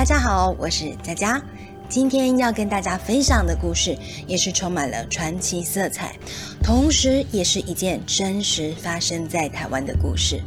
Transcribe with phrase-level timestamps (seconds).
[0.00, 1.42] 大家好，我是佳佳。
[1.86, 3.94] 今天要跟大家分享的故事，
[4.26, 6.14] 也是充满了传奇色彩，
[6.62, 10.40] 同时也是一件真实发生在台湾的故事。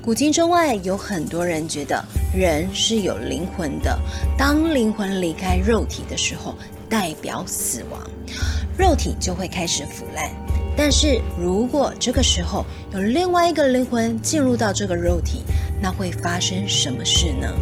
[0.00, 2.02] 古今中外，有很多人觉得
[2.34, 3.98] 人是有灵魂的，
[4.38, 6.54] 当灵魂离开肉体的时候，
[6.88, 8.00] 代表死亡，
[8.78, 10.30] 肉体就会开始腐烂。
[10.74, 12.64] 但是如果这个时候
[12.94, 15.42] 有另外一个灵魂进入到这个肉体，
[15.78, 17.52] 那会发生什么事呢？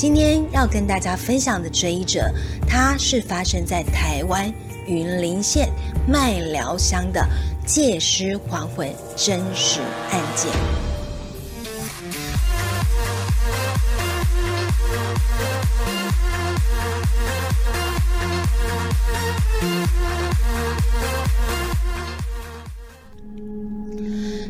[0.00, 2.32] 今天要跟大家分享的这一则，
[2.66, 4.50] 它是发生在台湾
[4.86, 5.68] 云林县
[6.08, 7.22] 麦寮乡的
[7.66, 9.80] 借尸还魂真实
[10.10, 10.50] 案件。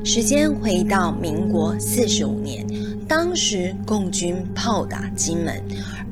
[0.05, 2.70] 时间回到民国四十五年。
[3.11, 5.61] 当时共军炮打金门，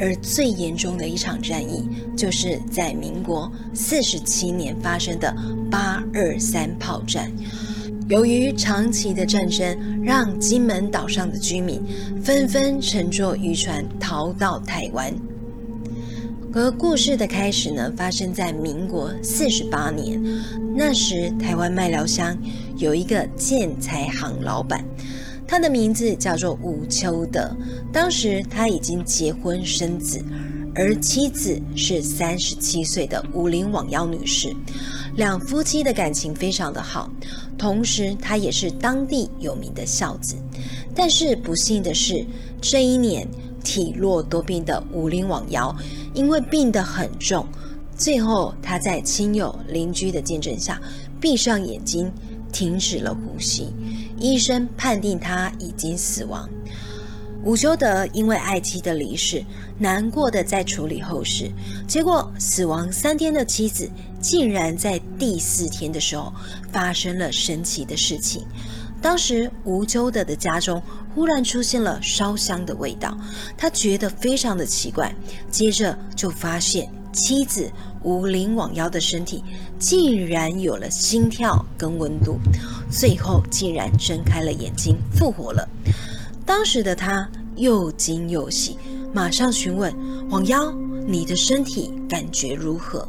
[0.01, 5.33] 而最严重的一场战役，就是在民国四十七年发生的
[5.71, 7.31] 八二三炮战。
[8.09, 11.81] 由于长期的战争，让金门岛上的居民
[12.21, 15.15] 纷纷乘坐渔船逃到台湾。
[16.53, 20.21] 而故事的开始呢，发生在民国四十八年，
[20.75, 22.37] 那时台湾麦寮乡
[22.77, 24.85] 有一个建材行老板。
[25.49, 27.51] 他的名字叫做吴秋德，
[27.91, 30.23] 当时他已经结婚生子，
[30.75, 34.55] 而妻子是三十七岁的武林网妖女士，
[35.17, 37.11] 两夫妻的感情非常的好，
[37.57, 40.37] 同时他也是当地有名的孝子。
[40.95, 42.27] 但是不幸的是，
[42.61, 43.27] 这一年
[43.65, 45.75] 体弱多病的武林网妖，
[46.13, 47.47] 因为病得很重，
[47.97, 50.79] 最后他在亲友邻居的见证下，
[51.19, 52.13] 闭上眼睛。
[52.53, 53.73] 停止了呼吸，
[54.19, 56.49] 医生判定他已经死亡。
[57.45, 59.45] 吴修德因为爱妻的离世，
[59.79, 61.51] 难过的在处理后事，
[61.87, 63.89] 结果死亡三天的妻子，
[64.21, 66.33] 竟然在第四天的时候
[66.73, 68.45] 发生了神奇的事情。
[69.01, 70.83] 当时吴修德的家中
[71.15, 73.17] 忽然出现了烧香的味道，
[73.57, 75.15] 他觉得非常的奇怪，
[75.49, 76.91] 接着就发现。
[77.13, 77.71] 妻子
[78.03, 79.43] 吴林网妖的身体
[79.79, 82.39] 竟然有了心跳跟温度，
[82.91, 85.69] 最后竟然睁开了眼睛复活了。
[86.47, 88.79] 当时的他又惊又喜，
[89.13, 89.95] 马上询问
[90.31, 90.73] 网妖
[91.07, 93.07] ：“你的身体感觉如何？”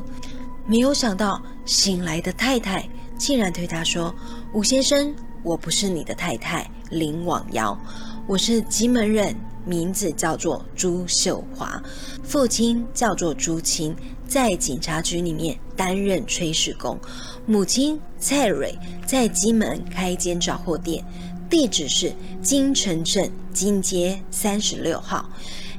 [0.65, 4.13] 没有想到醒来的太太竟然对他说
[4.53, 7.77] ：“吴先生，我不是你的太太林网妖，
[8.27, 11.81] 我是金门人。”名字叫做朱秀华，
[12.23, 13.95] 父亲叫做朱清，
[14.27, 16.99] 在警察局里面担任炊事工。
[17.45, 21.03] 母亲蔡蕊在金门开间杂货店，
[21.49, 25.29] 地址是金城镇金街三十六号。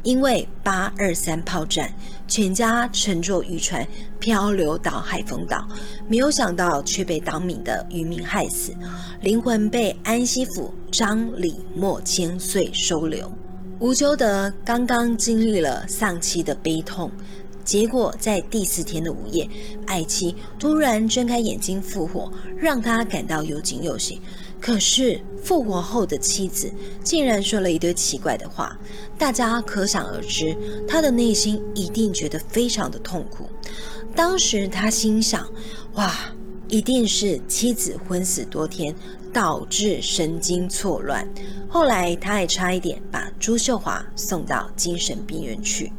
[0.02, 1.92] 因为八二三炮战，
[2.26, 3.86] 全家乘坐渔船
[4.18, 5.68] 漂流到海丰岛，
[6.08, 8.74] 没有想到却被当民的渔民害死，
[9.20, 13.30] 灵魂被安息府张李莫千岁收留。
[13.80, 17.10] 吴秋德刚刚经历了丧妻的悲痛，
[17.64, 19.48] 结果在第四天的午夜，
[19.86, 24.20] 爱妻突然睁开眼睛复活，让他感到又惊又喜。
[24.60, 26.70] 可是复活后的妻子
[27.02, 28.78] 竟然说了一堆奇怪的话，
[29.16, 30.54] 大家可想而知，
[30.86, 33.48] 他的内心一定觉得非常的痛苦。
[34.14, 35.48] 当时他心想：
[35.94, 36.14] 哇，
[36.68, 38.94] 一定是妻子昏死多天。
[39.32, 41.28] 导致神经错乱，
[41.68, 45.92] 后来他还差一点把朱秀华送到精神病院去。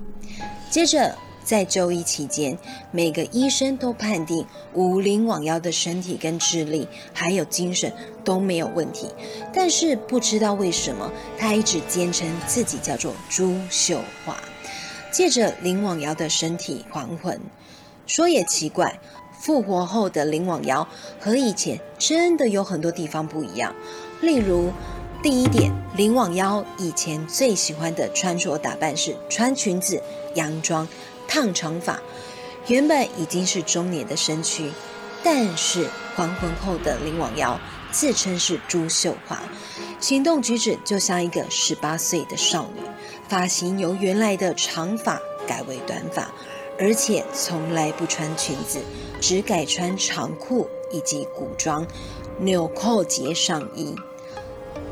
[0.69, 2.57] 接着在就医期间，
[2.91, 7.91] 每个医生都判定吴林网妖的身体跟智力还有精神
[8.23, 9.07] 都没有问题，
[9.53, 14.37] 但是不知道为什么他一直坚称自己叫做朱秀华。
[15.11, 17.39] 借着林网妖的身体还魂，
[18.07, 18.99] 说也奇怪。
[19.41, 20.87] 复活后的林网瑶
[21.19, 23.73] 和以前真的有很多地方不一样，
[24.21, 24.71] 例如，
[25.23, 29.99] 第一点，林网瑶以前最喜欢的穿着打扮是穿裙子、
[30.35, 30.87] 洋装、
[31.27, 31.99] 烫长发，
[32.67, 34.71] 原本已经是中年的身躯，
[35.23, 37.59] 但是还魂后的林网瑶
[37.91, 39.41] 自称是朱秀华，
[39.99, 42.81] 行动举止就像一个十八岁的少女，
[43.27, 46.29] 发型由原来的长发改为短发。
[46.81, 48.79] 而且从来不穿裙子，
[49.21, 51.85] 只改穿长裤以及古装
[52.39, 53.93] 纽扣结上衣。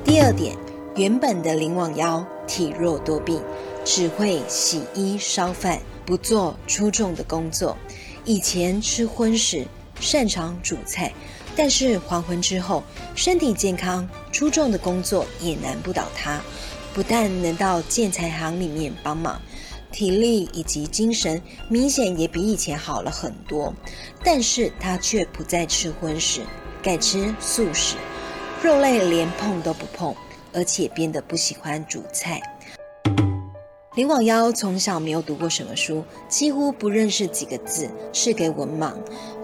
[0.06, 0.56] 第二点，
[0.96, 3.42] 原本的林网妖体弱多病，
[3.84, 7.76] 只会洗衣烧饭，不做出众的工作。
[8.24, 9.66] 以前吃荤食，
[10.00, 11.12] 擅长煮菜，
[11.56, 12.84] 但是还魂之后，
[13.16, 16.40] 身体健康，出众的工作也难不倒他。
[16.94, 19.42] 不但能到建材行里面帮忙。
[19.92, 23.74] 体力以及精神明显也比以前好了很多，
[24.24, 26.42] 但是他却不再吃荤食，
[26.82, 27.96] 改吃素食，
[28.62, 30.16] 肉类连碰都不碰，
[30.54, 32.42] 而且变得不喜欢煮菜。
[33.96, 38.94] 林网妖从小没有读过什么书，几乎不认识几个字，是给文盲。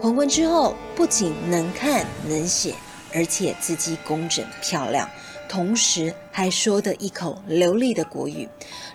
[0.00, 2.74] 还婚之后，不仅能看能写，
[3.12, 5.10] 而且字迹工整漂亮，
[5.46, 8.48] 同时还说得一口流利的国语，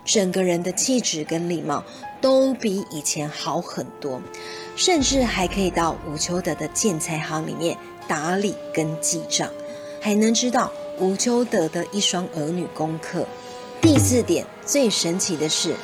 [0.04, 1.84] 整个人的气质跟礼貌
[2.20, 4.22] 都比以前好很多，
[4.76, 7.78] 甚至还可以到吴秋德的建材行里面
[8.08, 9.50] 打理跟记账，
[10.02, 13.28] 还能知道吴秋德的一双儿女功课。
[13.82, 15.76] 第四点最神奇的是，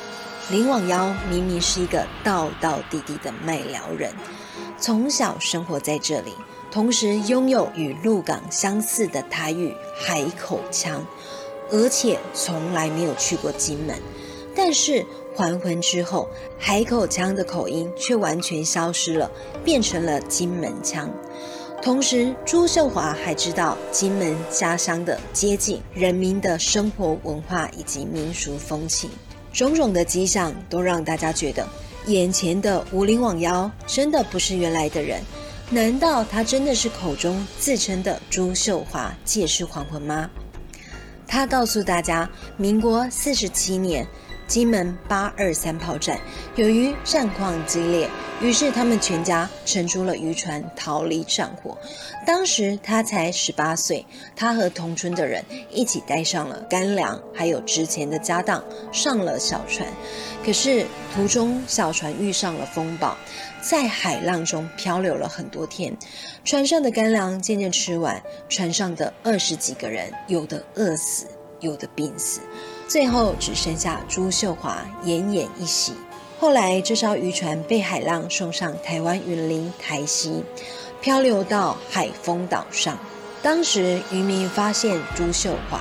[0.50, 4.12] 林网妖明明是一个道道地地的卖寮人，
[4.78, 6.32] 从小生活在这里，
[6.70, 11.04] 同时拥有与鹿港相似的台语海口腔，
[11.70, 13.94] 而且从来没有去过金门。
[14.54, 15.06] 但是
[15.36, 16.28] 还魂之后，
[16.58, 19.30] 海口腔的口音却完全消失了，
[19.64, 21.08] 变成了金门腔。
[21.80, 29.08] 同时，朱秀华还知道金门家乡的接近人民的生活文化以及民俗风情，
[29.52, 31.64] 种种的迹象都让大家觉得，
[32.06, 35.22] 眼前的武林网妖真的不是原来的人。
[35.70, 40.28] 难道他真的是口中自称的朱秀华借尸还魂吗？
[41.28, 44.04] 他告诉大家，民国四十七年。
[44.46, 46.18] 金门八二三炮战，
[46.56, 48.08] 由于战况激烈，
[48.40, 51.76] 于是他们全家乘出了渔船逃离战火。
[52.26, 59.86] 当时他才十八岁，他和同村的人一起带上了干粮，还有值钱的家当，上了小船。
[60.42, 63.14] 可是途中小船遇上了风暴，
[63.60, 65.96] 在海浪中漂流了很多天，
[66.44, 71.26] 船上的干粮渐渐吃完，船上的二十几个人有的饿死，
[71.60, 72.40] 有的病死。
[72.86, 75.92] 最后只剩下朱秀华奄奄一息。
[76.40, 80.44] 后来，这艘渔船被海浪送上台湾云林台西，
[81.00, 82.96] 漂流到海丰岛上。
[83.42, 85.80] 当时渔民发现朱秀华，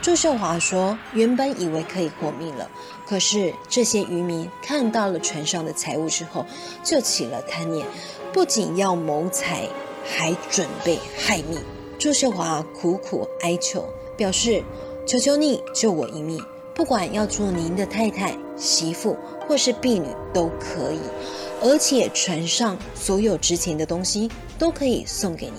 [0.00, 2.70] 朱秀华说：“原本以为可以活命了，
[3.06, 6.46] 可是这些渔民看到了船上的财物之后，
[6.82, 7.86] 就起了贪念，
[8.32, 9.68] 不仅要谋财，
[10.04, 11.58] 还准备害命。”
[11.98, 13.84] 朱秀华苦苦哀求，
[14.16, 14.62] 表示。
[15.06, 16.38] 求求你救我一命，
[16.74, 19.16] 不管要做您的太太、媳妇
[19.48, 21.00] 或是婢女都可以，
[21.62, 25.54] 而且船上所有值钱的东西都可以送给您。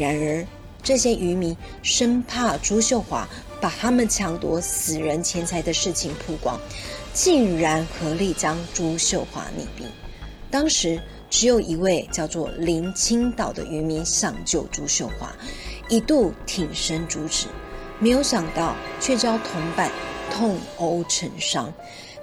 [0.00, 0.46] 然而，
[0.82, 3.28] 这些渔民生怕朱秀华
[3.60, 6.58] 把他们抢夺死人钱财的事情曝光，
[7.14, 9.86] 竟然合力将朱秀华溺毙。
[10.50, 11.00] 当时
[11.30, 15.32] 只有一位叫做林清岛的渔民想救朱秀华，
[15.88, 17.46] 一度挺身阻止。
[18.00, 19.88] 没有想到，却遭同伴
[20.32, 21.72] 痛殴成伤，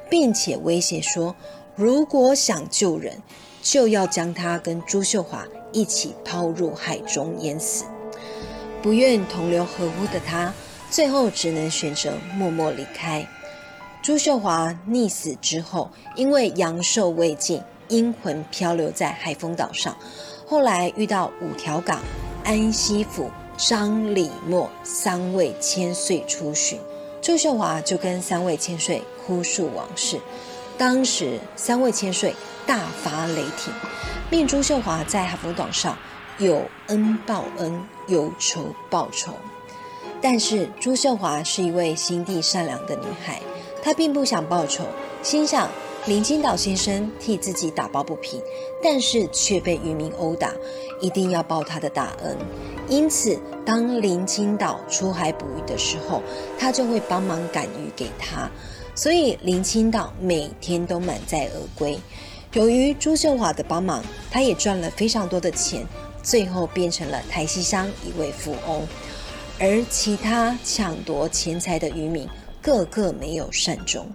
[0.09, 1.33] 并且威胁说
[1.75, 3.17] ：“如果想救人，
[3.61, 7.85] 就要将他跟朱秀华一起抛入海中淹死。”
[8.81, 10.53] 不愿同流合污的他，
[10.89, 13.27] 最后只能选择默默离开。
[14.01, 19.95] 朱秀华溺死之后，因为阳寿未尽，阴魂漂流在海丰岛上。
[20.47, 21.99] 后来遇到五条港、
[22.43, 23.29] 安西府。
[23.61, 26.79] 张、李、莫三位千岁出巡，
[27.21, 30.17] 朱秀华就跟三位千岁哭诉往事。
[30.77, 32.33] 当时三位千岁
[32.65, 33.73] 大发雷霆，
[34.31, 35.97] 命朱秀华在海丰岛上
[36.37, 39.31] 有恩报恩，有仇报仇。
[40.21, 43.41] 但是朱秀华是一位心地善良的女孩，
[43.81, 44.83] 她并不想报仇，
[45.23, 45.69] 心想
[46.05, 48.41] 林清岛先生替自己打抱不平，
[48.83, 50.51] 但是却被渔民殴打，
[50.99, 52.35] 一定要报他的大恩。
[52.89, 56.21] 因此，当林清岛出海捕鱼的时候，
[56.57, 58.49] 他就会帮忙赶鱼给他。
[58.95, 61.97] 所以林清岛每天都满载而归。
[62.53, 65.85] 由于朱秀华的帮忙，他也赚了非常多的钱，
[66.23, 68.87] 最后变成了台西乡一位富翁。
[69.59, 72.27] 而其他抢夺钱财的渔民，
[72.61, 74.07] 个个没有善终。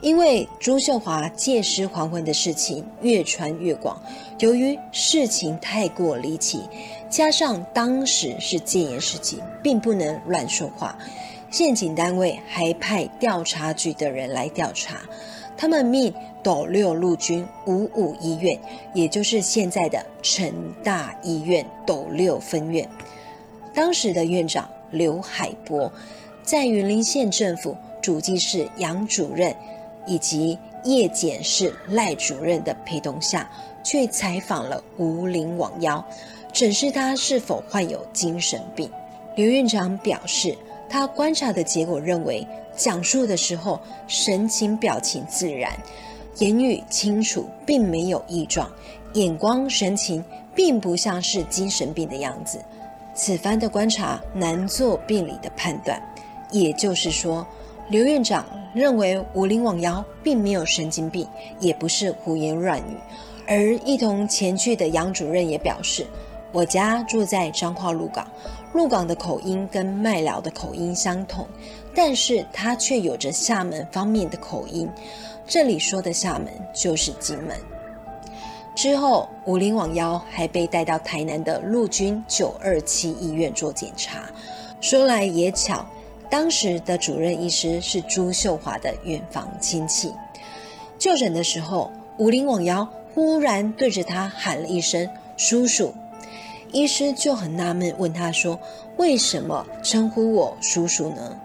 [0.00, 4.00] 因为朱秀华借尸还魂的事情越传越广，
[4.38, 6.60] 由于事情太过离奇，
[7.10, 10.96] 加上当时是戒严时期，并不能乱说话，
[11.50, 15.00] 县警单位还派调查局的人来调查。
[15.58, 16.10] 他们命
[16.42, 18.58] 斗六陆军五五医院，
[18.94, 20.50] 也就是现在的成
[20.82, 22.88] 大医院斗六分院，
[23.74, 25.92] 当时的院长刘海波，
[26.42, 29.54] 在云林县政府主计室杨主任。
[30.10, 33.46] 以及叶检室赖主任的陪同下
[33.84, 36.02] 去采访了吴林网妖，
[36.50, 38.90] 诊视他是否患有精神病。
[39.36, 40.56] 刘院长表示，
[40.88, 42.46] 他观察的结果认为，
[42.78, 45.76] 讲述的时候神情表情自然，
[46.38, 48.70] 言语清楚，并没有异状，
[49.14, 52.58] 眼光神情并不像是精神病的样子。
[53.14, 56.00] 此番的观察难做病理的判断，
[56.52, 57.44] 也就是说，
[57.88, 61.26] 刘院长认为武林网妖并没有神经病，
[61.58, 62.96] 也不是胡言乱语。
[63.48, 66.06] 而一同前去的杨主任也表示，
[66.52, 68.24] 我家住在彰化鹿港，
[68.72, 71.44] 鹿港的口音跟麦寮的口音相同，
[72.00, 74.88] 但是他却有着厦门方面的口音。
[75.48, 77.56] 这里说的厦门就是金门。
[78.72, 84.20] 之后，武林网妖还被带到台南的陆军九二七医院做检查。
[84.80, 85.84] 说来也巧，
[86.30, 90.14] 当时的主任医师是朱秀华的远房亲戚。
[91.00, 95.92] 就诊的时候，武林网妖忽然对着他喊了一声“叔叔”，
[96.70, 98.56] 医师就很纳闷，问他说
[98.98, 101.36] ：“为什么称呼我叔叔呢？”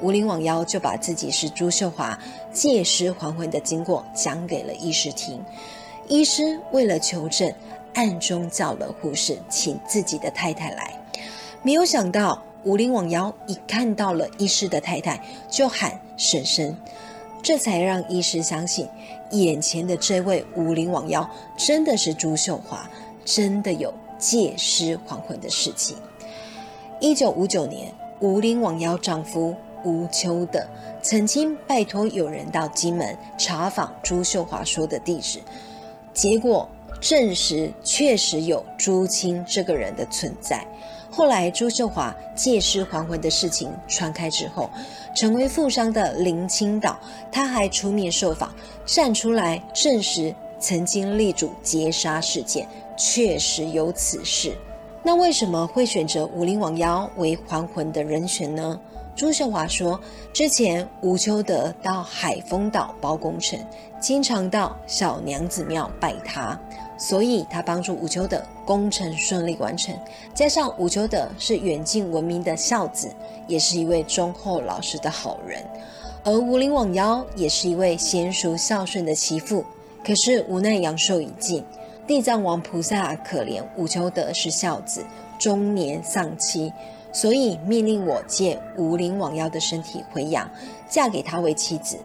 [0.00, 2.18] 武林网妖就把自己是朱秀华
[2.52, 5.42] 借尸还魂的经过讲给了医师听。
[6.08, 7.52] 医师为了求证，
[7.94, 10.92] 暗中叫了护士，请自己的太太来。
[11.62, 16.76] 没有想到，武林网妖一看到了医师的太太，就喊婶婶，
[17.42, 18.86] 这才让医师相信，
[19.30, 22.88] 眼前的这位武林网妖真的是朱秀华，
[23.24, 25.96] 真的有借尸还魂的事情。
[27.00, 30.66] 一九五九年，武林网妖丈夫吴秋的
[31.02, 35.38] 曾经拜托有人到金门查访朱秀华说的地址。
[36.12, 36.68] 结果
[37.00, 40.64] 证实，确实有朱清这个人的存在。
[41.10, 44.68] 后来朱秀华借尸还魂的事情传开之后，
[45.14, 46.98] 成为富商的林清岛，
[47.30, 48.52] 他还出面受访，
[48.84, 54.56] 站出来证实曾经力主劫杀事件，确实有此事。
[55.02, 58.80] 那为什么会选择武林王妖为还魂的人选呢？
[59.16, 59.98] 朱秀华说
[60.34, 63.56] ：“之前吴秋德到海丰岛包工程，
[64.00, 66.58] 经常到小娘子庙拜他，
[66.98, 69.96] 所以他帮助吴秋德工程顺利完成。
[70.34, 73.08] 加上吴秋德是远近闻名的孝子，
[73.46, 75.64] 也是一位忠厚老实的好人。
[76.24, 79.64] 而吴林网妖也是一位娴熟孝顺的媳妇。
[80.04, 81.64] 可是无奈阳寿已尽，
[82.04, 85.04] 地藏王菩萨可怜吴秋德是孝子，
[85.38, 86.72] 中年丧妻。”
[87.14, 90.50] 所以命令我借吴林网妖的身体回养，
[90.88, 91.96] 嫁给他为妻子。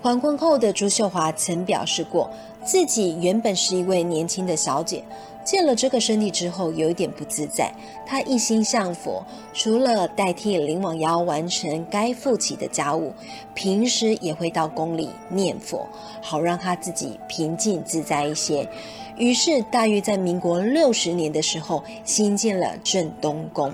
[0.00, 2.30] 还婚后的朱秀华曾表示过，
[2.64, 5.02] 自己原本是一位年轻的小姐，
[5.42, 7.72] 见了这个身体之后，有一点不自在。
[8.06, 13.12] 她一心向佛，除了代替林网妖完成该负起的家务，
[13.52, 15.88] 平时也会到宫里念佛，
[16.22, 18.68] 好让她自己平静自在一些。
[19.18, 23.72] 于是，大约在民国六十年的时候，新建了镇东宫。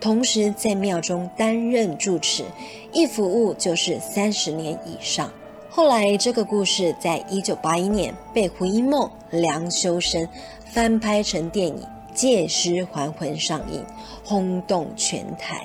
[0.00, 2.44] 同时在庙中担任住持，
[2.92, 5.32] 一服务就是三十年以上。
[5.70, 10.28] 后来这个故事在一九八一年被胡因梦、梁修身
[10.66, 11.76] 翻拍成电影
[12.12, 13.82] 《借尸还魂》上映，
[14.24, 15.64] 轰动全台。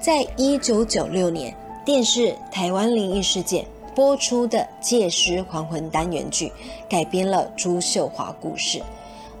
[0.00, 1.54] 在一九九六年
[1.84, 3.62] 电视《台湾灵异事件》
[3.94, 6.52] 播出的《借尸还魂》单元剧，
[6.88, 8.82] 改编了朱秀华故事。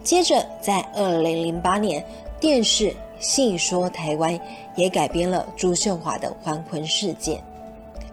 [0.02, 2.04] 接着在二零零八年
[2.38, 2.94] 电视。
[3.20, 4.38] 戏说台湾
[4.74, 7.42] 也改编了朱秀华的还魂事件。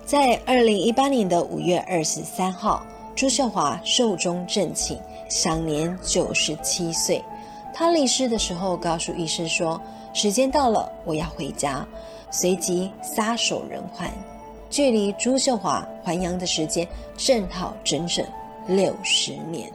[0.06, 2.82] 在二零一八年的五月二十三号，
[3.14, 7.22] 朱秀华寿终正寝，享年九十七岁。
[7.74, 9.82] 他离世的时候告诉医生说
[10.14, 11.86] ：“时间到了，我要回家。”
[12.30, 14.10] 随即撒手人寰。
[14.72, 16.88] 距离朱秀华还阳的时间
[17.18, 18.26] 正好整整
[18.66, 19.70] 六十年。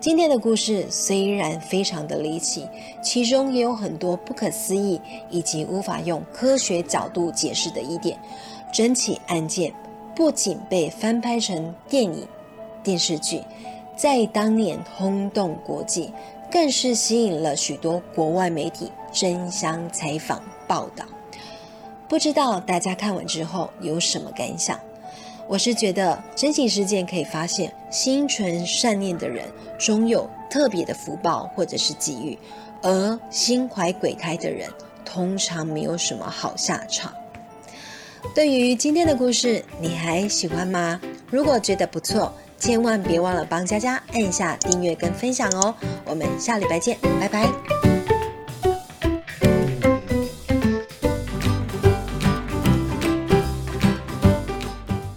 [0.00, 2.66] 今天的故事虽然非常的离奇，
[3.02, 4.98] 其中也有很多不可思议
[5.28, 8.18] 以及无法用科学角度解释的疑点。
[8.72, 9.72] 整起案件
[10.14, 12.26] 不仅被翻拍成电影、
[12.82, 13.42] 电视剧，
[13.96, 16.10] 在当年轰动国际，
[16.50, 21.04] 更是吸引了许多国外媒体争相采访报道。
[22.08, 24.78] 不知道大家看完之后有什么感想？
[25.46, 29.44] 我是觉得真情事件可以发现，心存善念的人
[29.78, 32.38] 终有特别的福报或者是机遇，
[32.82, 34.68] 而心怀鬼胎的人
[35.04, 37.12] 通常没有什么好下场。
[38.34, 41.00] 对于今天的故事，你还喜欢吗？
[41.30, 45.74] 如果觉得不错，千万别忘了帮佳佳按下订阅跟分享哦。
[46.04, 47.97] 我们下礼拜见，拜拜。